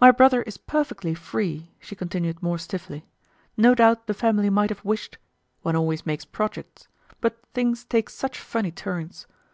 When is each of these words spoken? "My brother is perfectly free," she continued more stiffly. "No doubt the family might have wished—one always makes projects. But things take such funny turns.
"My 0.00 0.10
brother 0.12 0.40
is 0.44 0.56
perfectly 0.56 1.12
free," 1.12 1.70
she 1.78 1.94
continued 1.94 2.42
more 2.42 2.56
stiffly. 2.56 3.04
"No 3.54 3.74
doubt 3.74 4.06
the 4.06 4.14
family 4.14 4.48
might 4.48 4.70
have 4.70 4.82
wished—one 4.82 5.76
always 5.76 6.06
makes 6.06 6.24
projects. 6.24 6.88
But 7.20 7.36
things 7.52 7.84
take 7.84 8.08
such 8.08 8.38
funny 8.40 8.72
turns. 8.72 9.26